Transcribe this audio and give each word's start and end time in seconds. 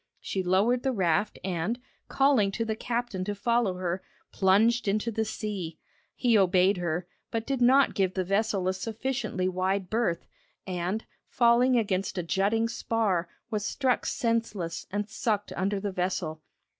She 0.19 0.41
lowered 0.41 0.81
the 0.81 0.91
raft 0.91 1.37
and, 1.43 1.79
calling 2.07 2.49
to 2.53 2.65
the 2.65 2.75
captain 2.75 3.23
to 3.25 3.35
follow 3.35 3.75
her, 3.75 4.01
plunged 4.31 4.87
into 4.87 5.11
the 5.11 5.23
sea. 5.23 5.77
He 6.15 6.35
obeyed 6.39 6.77
her, 6.77 7.05
but 7.29 7.45
did 7.45 7.61
not 7.61 7.93
give 7.93 8.15
the 8.15 8.23
vessel 8.23 8.67
a 8.67 8.73
sufficiently 8.73 9.47
wide 9.47 9.91
berth, 9.91 10.25
and, 10.65 11.05
falling 11.27 11.77
against 11.77 12.17
a 12.17 12.23
jutting 12.23 12.67
spar, 12.67 13.29
was 13.51 13.63
struck 13.63 14.07
senseless 14.07 14.87
and 14.89 15.07
sucked 15.07 15.53
under 15.55 15.79
the 15.79 15.91
vessel. 15.91 16.41